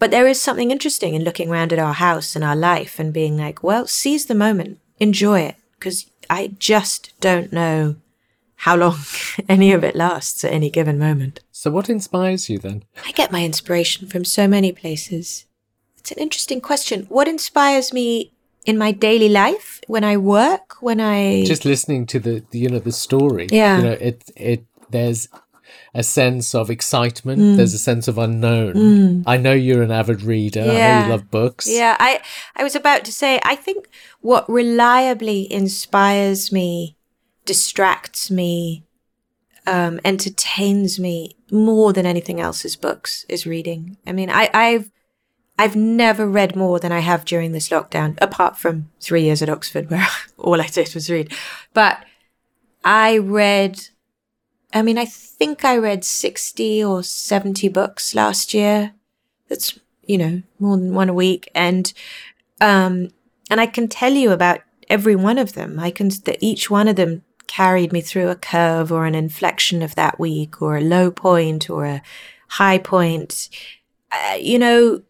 [0.00, 3.12] But there is something interesting in looking around at our house and our life and
[3.12, 7.96] being like, well, seize the moment, enjoy it, because I just don't know
[8.56, 8.98] how long
[9.48, 11.40] any of it lasts at any given moment.
[11.50, 12.84] So, what inspires you then?
[13.04, 15.46] I get my inspiration from so many places.
[15.98, 17.06] It's an interesting question.
[17.08, 18.32] What inspires me
[18.64, 22.68] in my daily life when I work, when I Just listening to the, the, you
[22.68, 23.48] know, the story.
[23.50, 23.78] Yeah.
[23.78, 25.28] You know, it, it, there's
[25.94, 27.40] a sense of excitement.
[27.40, 27.56] Mm.
[27.56, 29.24] There's a sense of unknown.
[29.26, 30.62] I know you're an avid reader.
[30.62, 31.04] I know Yeah.
[31.04, 31.66] you love books.
[31.68, 32.20] Yeah, I
[32.56, 33.88] I was about to say I think
[34.20, 36.96] what reliably inspires me,
[37.44, 38.84] distracts me,
[39.66, 43.96] um, entertains me more than anything else is books, is reading.
[44.06, 44.90] I mean, I, I've
[45.58, 49.48] I've never read more than I have during this lockdown, apart from three years at
[49.50, 50.06] Oxford where
[50.38, 51.32] all I did was read.
[51.74, 51.98] But
[52.84, 53.88] I read
[54.72, 58.92] I mean, I think I read 60 or 70 books last year.
[59.48, 61.50] That's, you know, more than one a week.
[61.54, 61.92] And,
[62.60, 63.08] um,
[63.50, 65.78] and I can tell you about every one of them.
[65.80, 69.82] I can, that each one of them carried me through a curve or an inflection
[69.82, 72.02] of that week or a low point or a
[72.48, 73.48] high point.
[74.12, 75.02] uh, you know,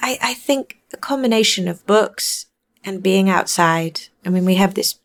[0.00, 2.46] I, I think a combination of books
[2.84, 4.02] and being outside.
[4.24, 4.98] I mean, we have this,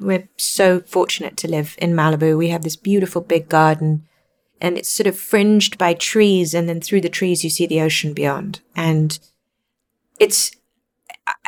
[0.00, 2.36] we're so fortunate to live in Malibu.
[2.36, 4.06] We have this beautiful big garden
[4.60, 6.54] and it's sort of fringed by trees.
[6.54, 8.60] And then through the trees, you see the ocean beyond.
[8.74, 9.18] And
[10.18, 10.52] it's,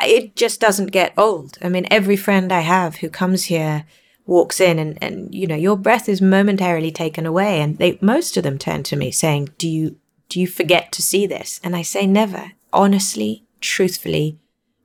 [0.03, 1.57] it just doesn't get old.
[1.61, 3.85] I mean, every friend I have who comes here
[4.25, 7.61] walks in and, and, you know, your breath is momentarily taken away.
[7.61, 9.97] And they, most of them turn to me saying, do you,
[10.29, 11.59] do you forget to see this?
[11.63, 12.51] And I say, never.
[12.73, 14.37] Honestly, truthfully,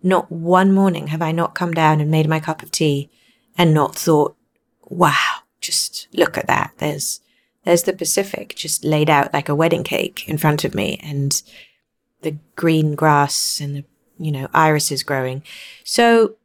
[0.03, 3.11] not one morning have I not come down and made my cup of tea
[3.57, 4.37] and not thought,
[4.85, 6.73] wow, just look at that.
[6.79, 7.21] There's,
[7.65, 11.43] there's the Pacific just laid out like a wedding cake in front of me and
[12.23, 13.85] the green grass and the,
[14.19, 15.43] you know, irises growing.
[15.85, 16.37] So,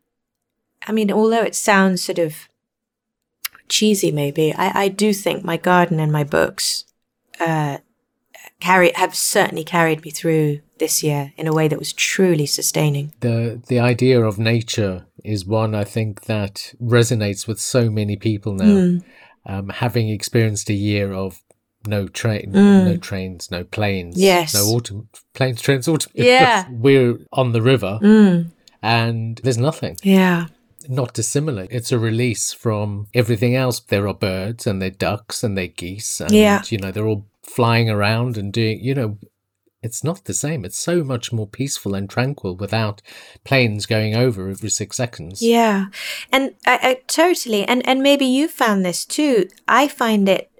[0.87, 2.47] I mean, although it sounds sort of
[3.67, 6.85] cheesy, maybe, I, I do think my garden and my books,
[7.39, 7.77] uh,
[8.59, 13.13] carry have certainly carried me through this year in a way that was truly sustaining.
[13.19, 18.53] The the idea of nature is one I think that resonates with so many people
[18.53, 18.65] now.
[18.65, 19.03] Mm.
[19.45, 21.41] Um, having experienced a year of
[21.87, 22.85] no train, mm.
[22.85, 26.11] no trains, no planes, yes, no autumn planes, trains, autumn.
[26.13, 28.51] Yeah, we're on the river, mm.
[28.81, 29.97] and there's nothing.
[30.03, 30.47] Yeah,
[30.89, 31.67] not dissimilar.
[31.69, 33.79] It's a release from everything else.
[33.79, 36.61] There are birds and they're ducks and they're geese, and yeah.
[36.67, 38.83] you know they're all flying around and doing.
[38.83, 39.17] You know,
[39.81, 40.65] it's not the same.
[40.65, 43.01] It's so much more peaceful and tranquil without
[43.43, 45.41] planes going over every six seconds.
[45.41, 45.85] Yeah,
[46.31, 49.49] and I, I totally and and maybe you found this too.
[49.67, 50.51] I find it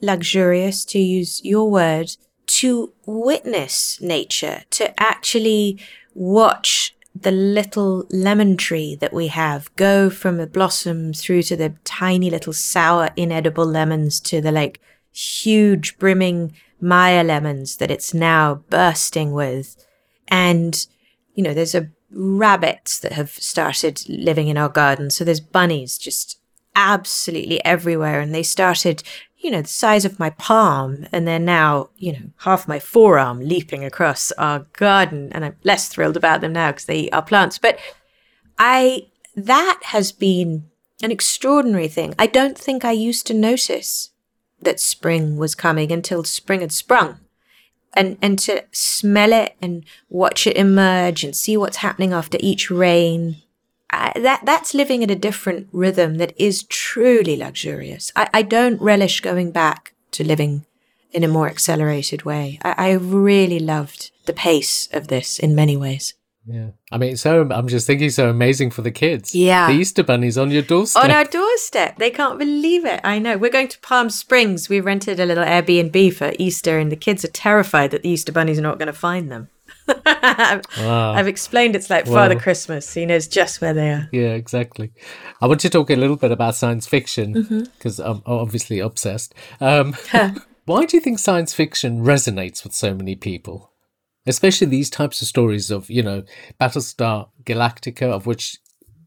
[0.00, 5.78] luxurious to use your word to witness nature, to actually
[6.14, 11.74] watch the little lemon tree that we have go from the blossom through to the
[11.84, 14.80] tiny little sour inedible lemons to the like
[15.12, 19.76] huge brimming Meyer lemons that it's now bursting with.
[20.28, 20.86] And,
[21.34, 25.10] you know, there's a rabbits that have started living in our garden.
[25.10, 26.38] So there's bunnies just
[26.74, 28.20] absolutely everywhere.
[28.20, 29.02] And they started,
[29.38, 31.06] you know, the size of my palm.
[31.12, 35.30] And they're now, you know, half my forearm leaping across our garden.
[35.32, 37.58] And I'm less thrilled about them now because they eat our plants.
[37.58, 37.78] But
[38.58, 40.70] I, that has been
[41.02, 42.14] an extraordinary thing.
[42.18, 44.10] I don't think I used to notice
[44.62, 47.18] that spring was coming until spring had sprung.
[47.92, 52.70] And, and to smell it and watch it emerge and see what's happening after each
[52.70, 53.36] rain.
[53.90, 58.12] I, that that's living at a different rhythm that is truly luxurious.
[58.14, 60.66] I, I don't relish going back to living
[61.12, 62.60] in a more accelerated way.
[62.62, 66.14] I, I really loved the pace of this in many ways.
[66.52, 66.70] Yeah.
[66.90, 69.34] I mean, so I'm just thinking so amazing for the kids.
[69.34, 69.68] Yeah.
[69.68, 71.04] The Easter bunnies on your doorstep.
[71.04, 71.98] On our doorstep.
[71.98, 73.00] They can't believe it.
[73.04, 73.38] I know.
[73.38, 74.68] We're going to Palm Springs.
[74.68, 78.32] We rented a little Airbnb for Easter, and the kids are terrified that the Easter
[78.32, 79.48] bunnies are not going to find them.
[80.06, 81.12] wow.
[81.12, 82.92] I've explained it's like Father Christmas.
[82.92, 84.08] He knows just where they are.
[84.12, 84.92] Yeah, exactly.
[85.40, 87.32] I want to talk a little bit about science fiction
[87.74, 88.10] because mm-hmm.
[88.10, 89.34] I'm obviously obsessed.
[89.60, 89.94] Um,
[90.64, 93.70] why do you think science fiction resonates with so many people?
[94.26, 96.22] Especially these types of stories of you know
[96.60, 98.58] Battlestar Galactica, of which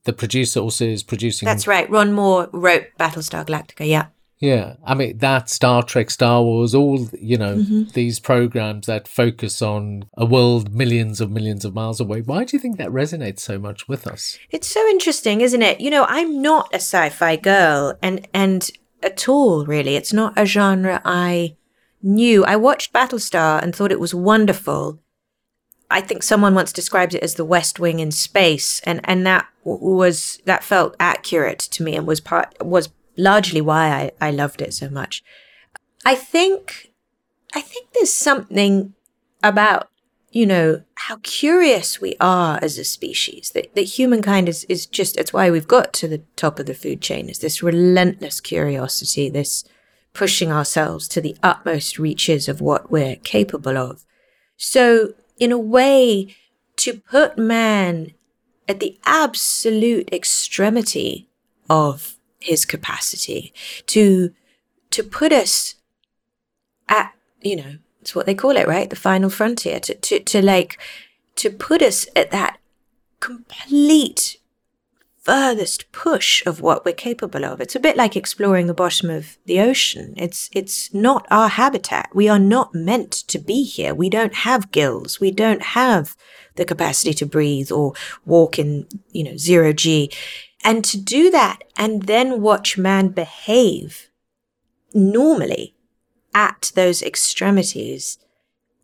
[0.06, 1.46] the producer also is producing.
[1.46, 1.90] That's right.
[1.90, 3.88] Ron Moore wrote Battlestar Galactica.
[3.88, 4.08] Yeah.
[4.40, 7.84] Yeah, I mean that Star Trek, Star Wars, all you know mm-hmm.
[7.94, 12.20] these programs that focus on a world millions of millions of miles away.
[12.20, 14.38] Why do you think that resonates so much with us?
[14.50, 15.80] It's so interesting, isn't it?
[15.80, 18.70] You know, I'm not a sci-fi girl, and and
[19.02, 19.96] at all really.
[19.96, 21.56] It's not a genre I
[22.04, 22.46] knew.
[22.46, 25.00] I watched Battlestar and thought it was wonderful,
[25.94, 29.48] I think someone once described it as the West Wing in space, and and that
[29.64, 34.62] was that felt accurate to me and was part was largely why I, I loved
[34.62, 35.24] it so much.
[36.04, 36.92] I think
[37.54, 38.96] I think there's something
[39.44, 39.88] about
[40.32, 45.16] you know how curious we are as a species that, that humankind is is just
[45.16, 49.30] it's why we've got to the top of the food chain is this relentless curiosity
[49.30, 49.64] this
[50.14, 54.06] pushing ourselves to the utmost reaches of what we're capable of.
[54.58, 56.36] So in a way
[56.78, 58.14] to put man
[58.68, 61.30] at the absolute extremity
[61.70, 63.54] of his capacity
[63.88, 64.34] to
[64.92, 65.76] to put us
[66.90, 68.90] at you know it's what they call it right?
[68.90, 70.78] The final frontier to to, to like
[71.36, 72.60] to put us at that
[73.20, 74.38] complete
[75.24, 77.62] furthest push of what we're capable of.
[77.62, 80.14] It's a bit like exploring the bottom of the ocean.
[80.18, 82.10] It's it's not our habitat.
[82.14, 83.94] We are not meant to be here.
[83.96, 85.20] We don't have gills.
[85.20, 86.16] We don't have
[86.56, 87.94] the capacity to breathe or
[88.26, 90.12] walk in, you know, zero G.
[90.64, 94.10] And to do that and then watch man behave
[94.94, 95.76] normally
[96.36, 98.18] at those extremities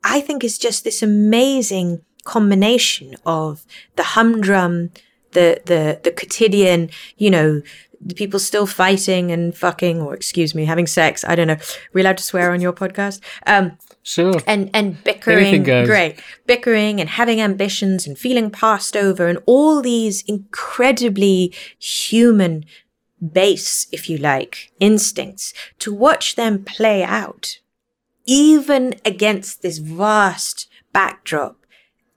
[0.03, 4.91] I think is just this amazing combination of the humdrum,
[5.31, 7.61] the the the quotidian, you know,
[8.01, 11.25] the people still fighting and fucking, or excuse me, having sex.
[11.25, 11.57] I don't know.
[11.93, 13.21] We're allowed to swear on your podcast.
[13.45, 14.41] Um, sure.
[14.47, 20.23] And and bickering, great, bickering and having ambitions and feeling passed over, and all these
[20.23, 22.65] incredibly human
[23.33, 25.53] base, if you like, instincts.
[25.79, 27.59] To watch them play out,
[28.25, 31.57] even against this vast backdrop,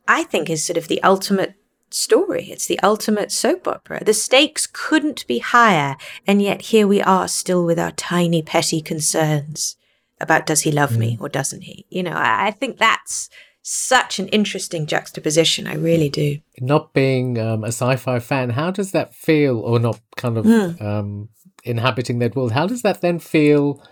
[0.06, 1.54] I think is sort of the ultimate
[1.94, 2.50] story.
[2.50, 4.02] It's the ultimate soap opera.
[4.04, 8.80] The stakes couldn't be higher, and yet here we are still with our tiny petty
[8.80, 9.76] concerns
[10.20, 10.98] about does he love mm.
[10.98, 11.86] me or doesn't he?
[11.90, 13.28] You know, I, I, think that's
[13.62, 15.66] such an interesting juxtaposition.
[15.66, 16.38] I really do.
[16.60, 20.80] Not being um, a sci-fi fan, how does that feel, or not kind of mm.
[20.80, 21.28] um,
[21.64, 22.52] inhabiting that world?
[22.52, 23.82] How does that then feel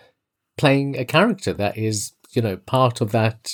[0.56, 3.52] playing a character that is, you know, part of that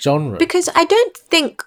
[0.00, 0.38] genre?
[0.38, 1.62] Because I don't think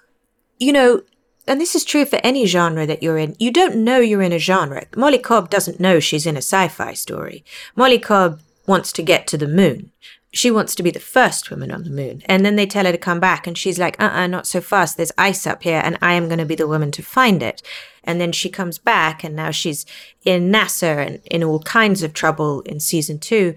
[0.62, 1.02] you know,
[1.46, 4.32] and this is true for any genre that you're in, you don't know you're in
[4.32, 4.86] a genre.
[4.96, 7.44] Molly Cobb doesn't know she's in a sci fi story.
[7.74, 9.90] Molly Cobb wants to get to the moon.
[10.34, 12.22] She wants to be the first woman on the moon.
[12.26, 14.46] And then they tell her to come back, and she's like, uh uh-uh, uh not
[14.46, 14.96] so fast.
[14.96, 17.60] There's ice up here, and I am going to be the woman to find it.
[18.04, 19.84] And then she comes back, and now she's
[20.24, 23.54] in NASA and in all kinds of trouble in season two.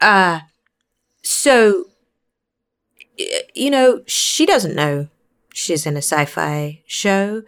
[0.00, 0.40] Uh,
[1.22, 1.86] so,
[3.54, 5.08] you know, she doesn't know
[5.58, 7.42] she's in a sci fi show.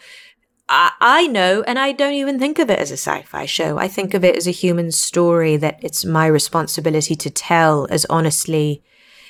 [0.69, 3.79] I, I know, and I don't even think of it as a sci fi show.
[3.79, 8.05] I think of it as a human story that it's my responsibility to tell as
[8.07, 8.83] honestly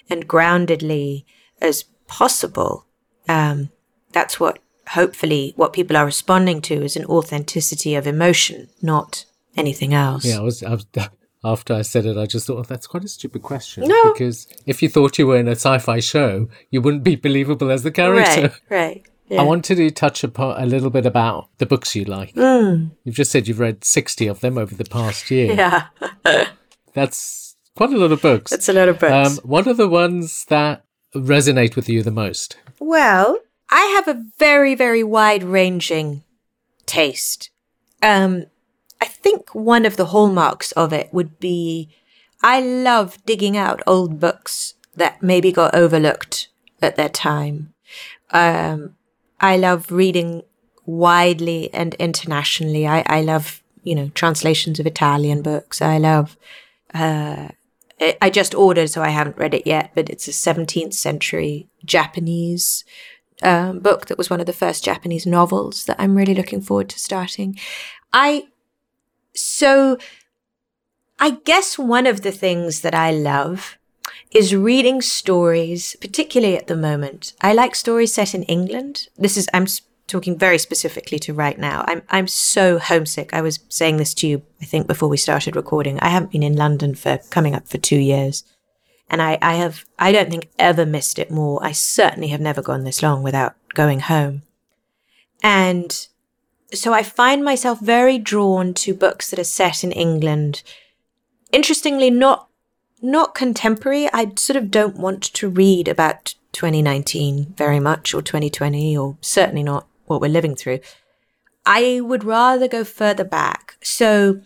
[0.08, 1.24] and groundedly
[1.60, 2.86] as possible.
[3.28, 3.70] Um,
[4.12, 9.24] that's what hopefully what people are responding to is an authenticity of emotion, not
[9.56, 10.24] anything else.
[10.24, 10.86] Yeah, I was, I was
[11.42, 13.84] after I said it, I just thought oh, that's quite a stupid question.
[13.86, 14.12] No.
[14.12, 17.70] Because if you thought you were in a sci fi show, you wouldn't be believable
[17.70, 18.52] as the character.
[18.68, 19.06] Right, right.
[19.30, 19.42] Yeah.
[19.42, 22.34] I wanted to touch upon a little bit about the books you like.
[22.34, 22.90] Mm.
[23.04, 25.54] You've just said you've read 60 of them over the past year.
[25.54, 25.86] Yeah.
[26.94, 28.50] that's quite a lot of books.
[28.50, 29.38] That's a lot of books.
[29.38, 32.56] Um, what are the ones that resonate with you the most?
[32.80, 33.38] Well,
[33.70, 36.24] I have a very, very wide ranging
[36.86, 37.50] taste.
[38.02, 38.46] Um,
[39.00, 41.88] I think one of the hallmarks of it would be
[42.42, 46.48] I love digging out old books that maybe got overlooked
[46.80, 47.74] at their time.
[48.30, 48.96] Um,
[49.40, 50.42] I love reading
[50.86, 52.86] widely and internationally.
[52.86, 55.82] I, I love, you know, translations of Italian books.
[55.82, 56.36] I love,
[56.94, 57.48] uh,
[58.20, 62.84] I just ordered, so I haven't read it yet, but it's a 17th century Japanese
[63.42, 66.88] um, book that was one of the first Japanese novels that I'm really looking forward
[66.90, 67.58] to starting.
[68.12, 68.48] I
[69.34, 69.98] so
[71.18, 73.78] I guess one of the things that I love
[74.32, 77.34] is reading stories, particularly at the moment.
[77.40, 79.08] I like stories set in England.
[79.16, 79.66] This is, I'm
[80.06, 81.84] talking very specifically to right now.
[81.86, 83.34] I'm, I'm so homesick.
[83.34, 85.98] I was saying this to you, I think, before we started recording.
[86.00, 88.44] I haven't been in London for coming up for two years.
[89.08, 91.62] And I, I have, I don't think ever missed it more.
[91.62, 94.42] I certainly have never gone this long without going home.
[95.42, 96.06] And
[96.72, 100.62] so I find myself very drawn to books that are set in England.
[101.52, 102.48] Interestingly, not
[103.02, 104.08] not contemporary.
[104.12, 109.62] I sort of don't want to read about 2019 very much or 2020 or certainly
[109.62, 110.80] not what we're living through.
[111.64, 113.76] I would rather go further back.
[113.82, 114.40] So,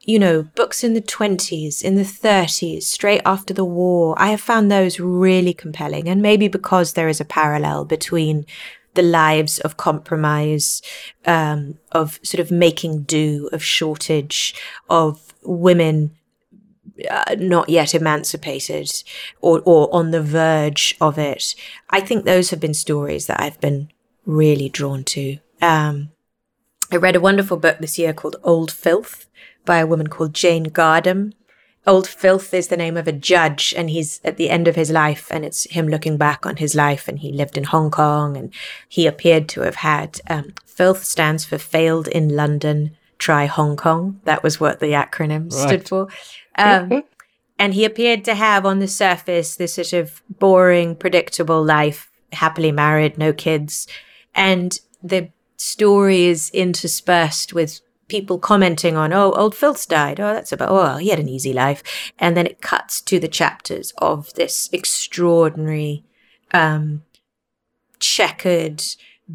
[0.00, 4.40] you know, books in the 20s, in the 30s, straight after the war, I have
[4.40, 6.08] found those really compelling.
[6.08, 8.46] And maybe because there is a parallel between
[8.94, 10.82] the lives of compromise,
[11.26, 14.54] um, of sort of making do, of shortage,
[14.88, 16.16] of women
[17.10, 18.90] uh, not yet emancipated
[19.40, 21.54] or, or on the verge of it.
[21.90, 23.90] I think those have been stories that I've been
[24.24, 25.38] really drawn to.
[25.60, 26.10] Um,
[26.92, 29.26] I read a wonderful book this year called Old Filth
[29.64, 31.32] by a woman called Jane Gardam.
[31.86, 34.90] Old Filth is the name of a judge, and he's at the end of his
[34.90, 37.08] life, and it's him looking back on his life.
[37.08, 38.52] And he lived in Hong Kong, and
[38.88, 44.20] he appeared to have had um, Filth stands for failed in London, try Hong Kong.
[44.24, 45.68] That was what the acronym right.
[45.68, 46.08] stood for.
[46.56, 47.04] Um,
[47.58, 52.72] and he appeared to have on the surface this sort of boring, predictable life, happily
[52.72, 53.86] married, no kids.
[54.34, 60.20] And the story is interspersed with people commenting on, oh, old Filth died.
[60.20, 61.82] Oh, that's about, oh, he had an easy life.
[62.18, 66.04] And then it cuts to the chapters of this extraordinary,
[66.52, 67.02] um,
[67.98, 68.82] checkered,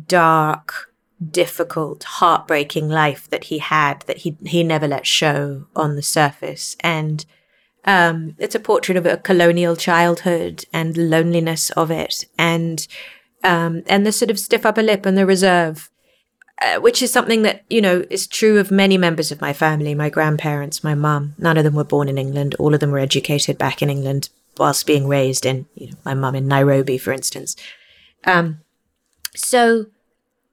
[0.07, 0.93] dark,
[1.31, 6.75] difficult, heartbreaking life that he had that he, he never let show on the surface.
[6.81, 7.25] And
[7.85, 12.85] Um, it's a portrait of a colonial childhood and loneliness of it, and
[13.41, 15.89] um, and the sort of stiff upper lip and the reserve,
[16.61, 19.95] uh, which is something that you know is true of many members of my family.
[19.95, 22.55] My grandparents, my mum, none of them were born in England.
[22.59, 26.13] All of them were educated back in England whilst being raised in, you know, my
[26.13, 27.55] mum in Nairobi, for instance.
[28.25, 28.59] Um,
[29.35, 29.85] so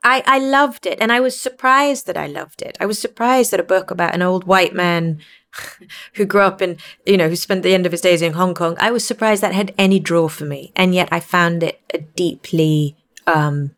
[0.04, 2.78] I, I loved it and I was surprised that I loved it.
[2.80, 5.18] I was surprised that a book about an old white man
[6.14, 8.54] who grew up in, you know, who spent the end of his days in Hong
[8.54, 10.72] Kong, I was surprised that had any draw for me.
[10.76, 12.96] And yet I found it a deeply
[13.26, 13.74] um,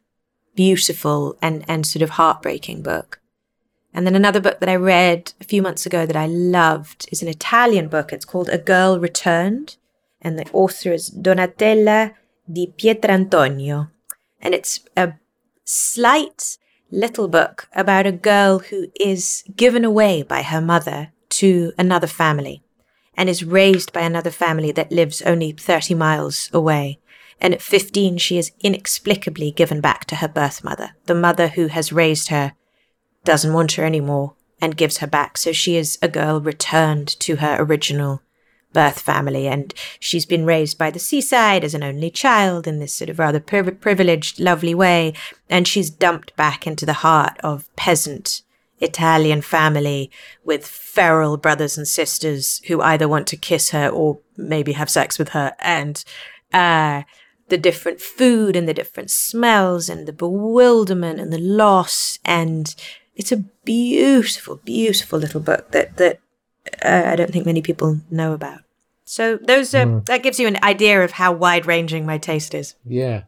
[0.59, 3.21] beautiful and, and sort of heartbreaking book.
[3.95, 7.23] And then another book that I read a few months ago that I loved is
[7.23, 8.13] an Italian book.
[8.13, 9.77] It's called A Girl Returned.
[10.21, 12.15] And the author is Donatella
[12.53, 13.91] di Pietrantonio.
[14.41, 15.13] And it's a
[15.65, 16.59] slight
[16.91, 22.65] little book about a girl who is given away by her mother to another family
[23.15, 26.99] and is raised by another family that lives only 30 miles away.
[27.41, 30.91] And at 15, she is inexplicably given back to her birth mother.
[31.07, 32.53] The mother who has raised her
[33.24, 35.39] doesn't want her anymore and gives her back.
[35.39, 38.22] So she is a girl returned to her original
[38.72, 42.95] birth family, and she's been raised by the seaside as an only child in this
[42.95, 45.14] sort of rather privileged, lovely way,
[45.49, 48.43] and she's dumped back into the heart of peasant
[48.80, 50.11] Italian family
[50.45, 55.18] with feral brothers and sisters who either want to kiss her or maybe have sex
[55.18, 56.05] with her, and
[56.53, 57.03] uh,
[57.49, 62.75] the different food and the different smells and the bewilderment and the loss and
[63.19, 66.21] it's a beautiful, beautiful little book that that
[66.83, 68.61] uh, I don't think many people know about.
[69.05, 70.07] So those are, mm.
[70.07, 72.75] that gives you an idea of how wide ranging my taste is.
[72.85, 73.25] Yeah,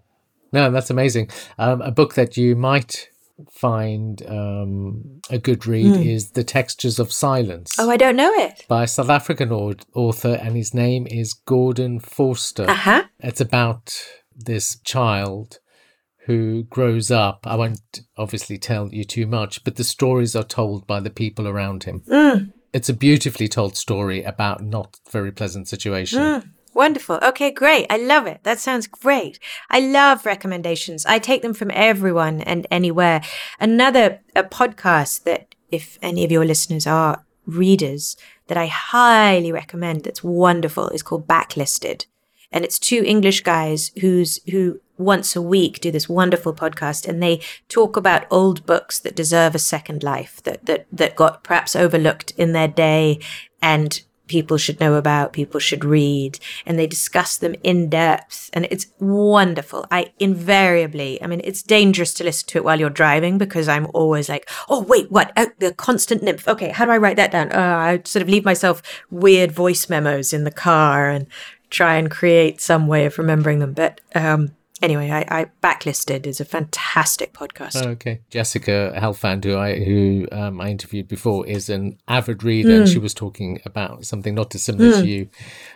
[0.53, 1.31] no, that's amazing.
[1.59, 3.10] Um, a book that you might
[3.51, 6.07] find um, a good read mm.
[6.07, 7.77] is The Textures of Silence.
[7.79, 8.65] Oh, I don't know it.
[8.69, 12.69] By a South African author, and his name is Gordon Forster.
[12.69, 13.05] Uh-huh.
[13.21, 13.95] It's about
[14.35, 15.59] this child
[16.27, 17.47] who grows up.
[17.47, 21.49] I won't obviously tell you too much, but the stories are told by the people
[21.49, 22.03] around him.
[22.09, 26.21] Mm it's a beautifully told story about not very pleasant situation.
[26.21, 27.19] Mm, wonderful.
[27.23, 27.87] Okay, great.
[27.91, 28.41] I love it.
[28.45, 29.39] That sounds great.
[29.71, 31.07] I love recommendations.
[31.07, 33.23] I take them from everyone and anywhere.
[33.59, 38.17] Another a podcast that if any of your listeners are readers
[38.47, 42.07] that I highly recommend that's wonderful is called Backlisted.
[42.53, 47.23] And it's two English guys who's who once a week do this wonderful podcast and
[47.23, 51.75] they talk about old books that deserve a second life that that that got perhaps
[51.75, 53.19] overlooked in their day
[53.63, 58.65] and people should know about people should read and they discuss them in depth and
[58.71, 59.85] it's wonderful.
[59.91, 63.89] I invariably i mean it's dangerous to listen to it while you're driving because i'm
[63.93, 65.33] always like oh wait what?
[65.37, 66.47] Oh, the constant nymph.
[66.47, 67.51] Okay how do i write that down?
[67.51, 71.27] Uh, i sort of leave myself weird voice memos in the car and
[71.71, 74.53] try and create some way of remembering them but um
[74.83, 77.85] anyway, I, I, backlisted is a fantastic podcast.
[77.85, 82.71] Oh, okay, Jessica Helfand, who I who um, I interviewed before, is an avid reader,
[82.71, 82.81] mm.
[82.81, 85.01] and she was talking about something not dissimilar mm.
[85.01, 85.29] to you,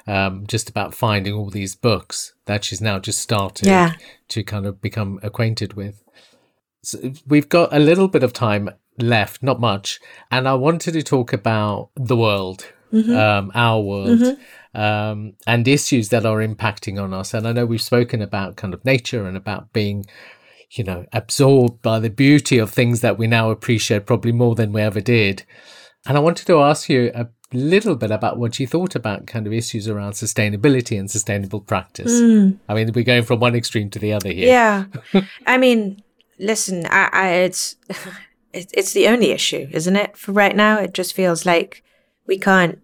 [0.07, 3.95] um, just about finding all these books that she's now just started yeah.
[4.29, 6.03] to kind of become acquainted with.
[6.83, 10.01] So we've got a little bit of time left, not much,
[10.31, 13.15] and I wanted to talk about the world, mm-hmm.
[13.15, 14.21] um, our world.
[14.21, 14.43] Mm-hmm
[14.75, 17.35] um, and issues that are impacting on us.
[17.35, 20.07] And I know we've spoken about kind of nature and about being,
[20.71, 24.73] you know, absorbed by the beauty of things that we now appreciate probably more than
[24.73, 25.45] we ever did.
[26.07, 29.47] And I wanted to ask you a little bit about what you thought about kind
[29.47, 32.13] of issues around sustainability and sustainable practice.
[32.13, 32.59] Mm.
[32.69, 34.49] I mean, we're going from one extreme to the other here.
[34.49, 35.23] Yeah.
[35.47, 36.03] I mean,
[36.39, 37.77] listen, I, I, it's
[38.53, 40.17] it's the only issue, isn't it?
[40.17, 41.83] For right now, it just feels like
[42.27, 42.81] we can't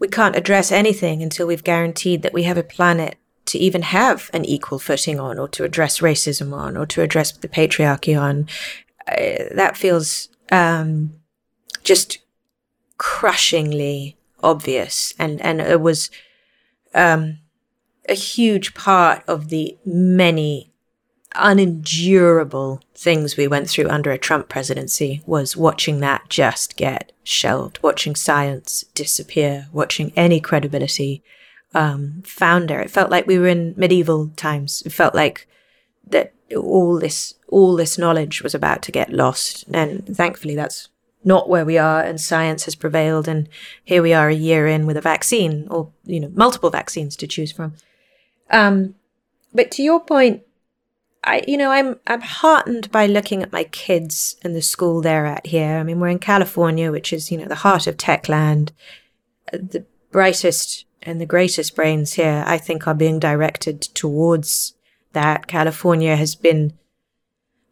[0.00, 4.30] we can't address anything until we've guaranteed that we have a planet to even have
[4.32, 8.48] an equal footing on, or to address racism on, or to address the patriarchy on.
[9.06, 11.12] Uh, that feels um,
[11.84, 12.18] just
[12.96, 16.10] crushingly obvious, and and it was
[16.94, 17.38] um,
[18.08, 20.69] a huge part of the many
[21.34, 27.78] unendurable things we went through under a Trump presidency was watching that just get shelved,
[27.82, 31.22] watching science disappear, watching any credibility
[31.74, 32.80] um, founder.
[32.80, 34.82] It felt like we were in medieval times.
[34.84, 35.46] It felt like
[36.06, 40.88] that all this all this knowledge was about to get lost, and thankfully that's
[41.22, 42.02] not where we are.
[42.02, 43.48] And science has prevailed, and
[43.84, 47.26] here we are a year in with a vaccine, or you know, multiple vaccines to
[47.26, 47.74] choose from.
[48.50, 48.96] Um,
[49.54, 50.42] but to your point,
[51.22, 55.26] I, you know, I'm I'm heartened by looking at my kids and the school they're
[55.26, 55.76] at here.
[55.76, 58.72] I mean, we're in California, which is you know the heart of tech land.
[59.52, 64.74] Uh, the brightest and the greatest brains here, I think, are being directed towards
[65.12, 65.46] that.
[65.46, 66.74] California has been,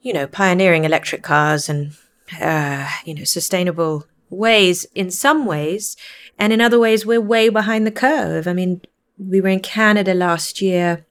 [0.01, 1.93] you know, pioneering electric cars and,
[2.41, 5.97] uh, you know, sustainable ways in some ways.
[6.39, 8.47] And in other ways, we're way behind the curve.
[8.47, 8.81] I mean,
[9.19, 11.07] we were in Canada last year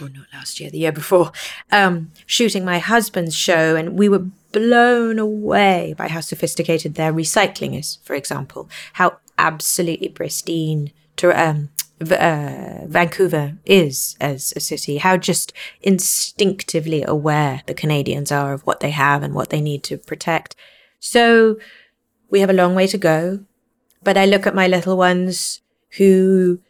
[0.00, 1.32] or not last year, the year before,
[1.70, 7.78] um, shooting my husband's show, and we were blown away by how sophisticated their recycling
[7.78, 11.70] is, for example, how absolutely pristine to, um,
[12.00, 18.80] uh, Vancouver is as a city, how just instinctively aware the Canadians are of what
[18.80, 20.56] they have and what they need to protect.
[20.98, 21.58] So
[22.28, 23.44] we have a long way to go,
[24.02, 25.60] but I look at my little ones
[25.98, 26.60] who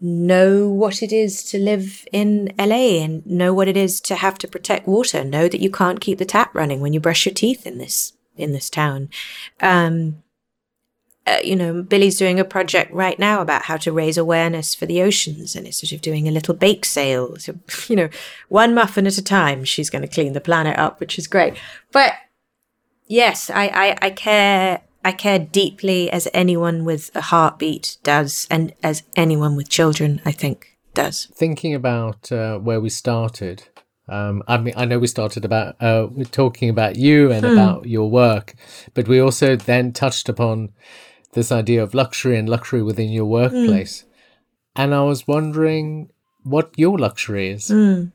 [0.00, 4.38] know what it is to live in LA and know what it is to have
[4.38, 5.24] to protect water.
[5.24, 8.12] Know that you can't keep the tap running when you brush your teeth in this
[8.36, 9.08] in this town.
[9.60, 10.22] Um,
[11.26, 14.86] uh, you know, Billy's doing a project right now about how to raise awareness for
[14.86, 17.36] the oceans, and it's sort of doing a little bake sale.
[17.36, 17.54] So,
[17.88, 18.08] you know,
[18.48, 21.54] one muffin at a time, she's going to clean the planet up, which is great.
[21.92, 22.14] But
[23.08, 28.74] yes, I, I, I care I care deeply as anyone with a heartbeat does, and
[28.82, 31.28] as anyone with children, I think, does.
[31.32, 33.62] Thinking about uh, where we started,
[34.06, 37.52] um, I mean, I know we started about uh, talking about you and hmm.
[37.52, 38.52] about your work,
[38.92, 40.74] but we also then touched upon
[41.32, 44.02] this idea of luxury and luxury within your workplace.
[44.02, 44.06] Mm.
[44.76, 46.10] And I was wondering
[46.42, 47.68] what your luxury is.
[47.68, 48.12] Mm.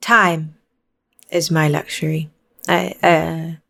[0.00, 0.56] Time
[1.30, 2.28] is my luxury.
[2.68, 3.60] I, uh,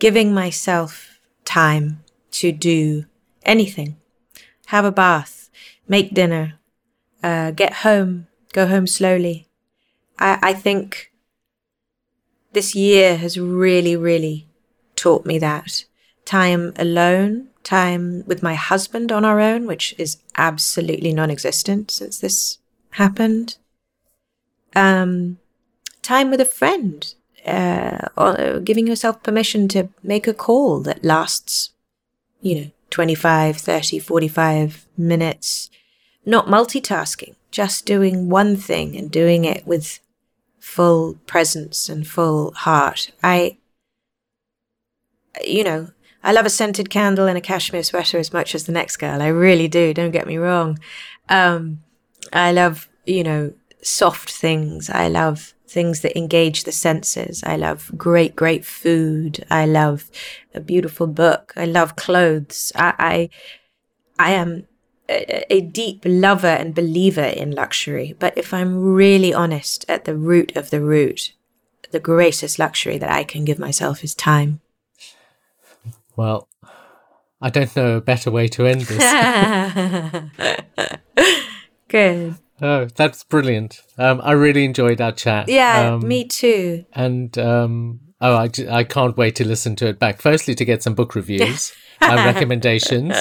[0.00, 1.15] giving myself
[1.46, 3.06] time to do
[3.42, 3.96] anything.
[4.66, 5.48] Have a bath,
[5.88, 6.58] make dinner,
[7.22, 9.48] uh, get home, go home slowly.
[10.18, 11.12] I, I think
[12.52, 14.48] this year has really, really
[14.96, 15.84] taught me that.
[16.24, 22.18] Time alone, time with my husband on our own, which is absolutely non existent since
[22.18, 22.58] this
[22.90, 23.58] happened.
[24.74, 25.38] Um,
[26.02, 27.14] time with a friend,
[27.46, 31.70] uh, giving yourself permission to make a call that lasts,
[32.40, 35.70] you know, 25, 30, 45 minutes.
[36.24, 40.00] Not multitasking, just doing one thing and doing it with
[40.58, 43.12] full presence and full heart.
[43.22, 43.58] I,
[45.44, 45.90] you know,
[46.24, 49.22] I love a scented candle and a cashmere sweater as much as the next girl.
[49.22, 49.94] I really do.
[49.94, 50.80] Don't get me wrong.
[51.28, 51.84] Um,
[52.32, 53.52] I love, you know,
[53.86, 54.90] soft things.
[54.90, 57.42] I love things that engage the senses.
[57.44, 59.44] I love great, great food.
[59.50, 60.10] I love
[60.54, 61.52] a beautiful book.
[61.56, 62.72] I love clothes.
[62.74, 63.30] I, I,
[64.18, 64.66] I am
[65.08, 68.14] a, a deep lover and believer in luxury.
[68.18, 71.32] But if I'm really honest, at the root of the root,
[71.90, 74.60] the greatest luxury that I can give myself is time.
[76.16, 76.48] Well,
[77.40, 79.04] I don't know a better way to end this.
[81.88, 82.36] Good.
[82.60, 83.82] Oh, that's brilliant.
[83.98, 85.48] Um, I really enjoyed our chat.
[85.48, 86.86] Yeah, um, me too.
[86.92, 90.22] And um, oh, I, I can't wait to listen to it back.
[90.22, 93.14] Firstly, to get some book reviews, uh, recommendations,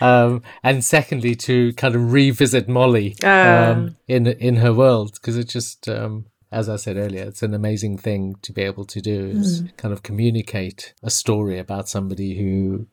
[0.00, 5.48] um, and secondly, to kind of revisit Molly um, in in her world because it
[5.48, 9.26] just, um, as I said earlier, it's an amazing thing to be able to do
[9.26, 9.76] is mm.
[9.78, 12.86] kind of communicate a story about somebody who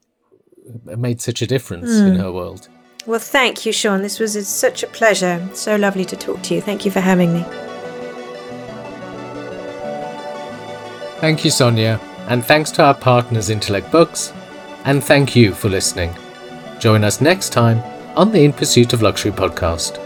[0.85, 2.07] made such a difference mm.
[2.07, 2.69] in her world.
[3.05, 4.01] Well, thank you, Sean.
[4.01, 5.47] This was such a pleasure.
[5.53, 6.61] So lovely to talk to you.
[6.61, 7.45] Thank you for having me.
[11.19, 11.99] Thank you, Sonya.
[12.27, 14.33] And thanks to our partners, Intellect Books.
[14.85, 16.15] And thank you for listening.
[16.79, 17.79] Join us next time
[18.17, 20.04] on the In Pursuit of Luxury podcast.